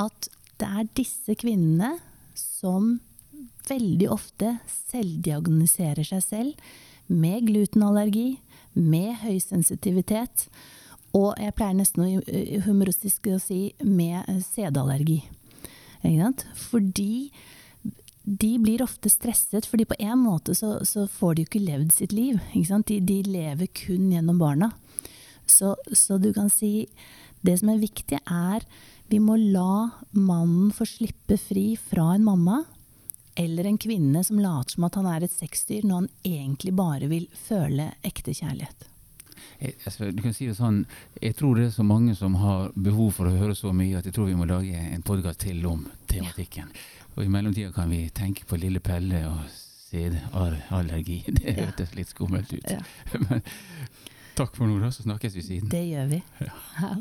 at 0.00 0.28
det 0.62 0.68
er 0.68 0.88
disse 0.96 1.36
kvinnene 1.36 1.90
som 2.38 2.94
veldig 3.68 4.08
ofte 4.12 4.56
selvdiagnoserer 4.90 6.06
seg 6.06 6.24
selv 6.24 6.72
med 7.12 7.48
glutenallergi, 7.48 8.40
med 8.72 9.18
høysensitivitet, 9.20 10.46
og 11.12 11.36
jeg 11.36 11.52
pleier 11.56 11.76
nesten 11.76 12.06
å 12.06 12.62
humoristisk 12.64 13.28
å 13.34 13.40
si 13.42 13.74
med 13.84 14.28
sædallergi. 14.46 15.20
Fordi 16.70 17.30
de 18.22 18.52
blir 18.62 18.82
ofte 18.84 19.10
stresset, 19.10 19.66
fordi 19.66 19.84
på 19.90 19.98
en 19.98 20.20
måte 20.22 20.54
så, 20.54 20.78
så 20.86 21.06
får 21.10 21.34
de 21.34 21.44
jo 21.44 21.50
ikke 21.50 21.66
levd 21.66 21.92
sitt 21.92 22.14
liv. 22.14 22.38
De, 22.54 23.00
de, 23.00 23.18
lever 23.26 23.68
kun 23.74 24.10
gjennom 24.12 24.38
barna. 24.38 24.70
Så, 25.46 25.74
så, 25.92 26.18
du 26.22 26.32
kan 26.32 26.48
si 26.50 26.88
Det 27.42 27.56
som 27.58 27.72
er 27.72 27.82
viktig, 27.82 28.20
er 28.22 28.62
vi 29.10 29.18
må 29.18 29.34
la 29.36 29.90
mannen 30.14 30.70
få 30.72 30.86
slippe 30.86 31.34
fri 31.36 31.74
fra 31.76 32.12
en 32.14 32.22
mamma 32.22 32.60
eller 33.34 33.64
en 33.64 33.78
kvinne 33.78 34.24
som 34.24 34.40
later 34.42 34.76
som 34.76 34.86
at 34.88 34.96
han 34.98 35.08
er 35.08 35.26
et 35.26 35.34
sexdyr, 35.34 35.84
når 35.86 36.02
han 36.02 36.08
egentlig 36.24 36.72
bare 36.76 37.08
vil 37.10 37.28
føle 37.46 37.92
ekte 38.04 38.34
kjærlighet. 38.36 38.88
Jeg, 39.62 39.76
altså, 39.86 40.10
du 40.10 40.22
kan 40.24 40.34
si 40.34 40.48
det 40.50 40.56
sånn, 40.58 40.82
jeg 41.22 41.36
tror 41.38 41.58
det 41.58 41.68
er 41.68 41.74
så 41.74 41.84
mange 41.86 42.14
som 42.18 42.34
har 42.40 42.72
behov 42.74 43.12
for 43.18 43.30
å 43.30 43.36
høre 43.36 43.54
så 43.58 43.72
mye 43.76 44.00
at 44.00 44.08
jeg 44.08 44.16
tror 44.16 44.28
vi 44.30 44.38
må 44.38 44.48
lage 44.50 44.78
en 44.78 45.04
podkast 45.06 45.44
til 45.44 45.62
om 45.70 45.84
tematikken. 46.10 46.72
Ja. 46.72 46.88
Og 47.12 47.24
i 47.26 47.30
mellomtida 47.30 47.72
kan 47.76 47.90
vi 47.92 48.06
tenke 48.14 48.46
på 48.48 48.58
lille 48.60 48.80
Pelle 48.80 49.26
og 49.28 49.40
sædallergi. 49.52 51.22
Det 51.38 51.52
ja. 51.52 51.66
hørtes 51.66 51.94
litt 51.98 52.12
skummelt 52.12 52.52
ut. 52.52 52.68
Ja. 52.70 52.80
Men 53.28 53.42
takk 54.38 54.56
for 54.56 54.66
nå, 54.66 54.80
da, 54.82 54.92
så 54.94 55.04
snakkes 55.06 55.36
vi 55.36 55.46
siden. 55.46 55.72
Det 55.72 55.84
gjør 55.90 56.14
vi. 56.16 56.22
Ja. 56.40 56.94